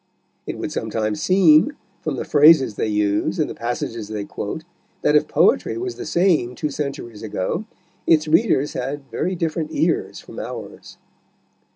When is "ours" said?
10.39-10.97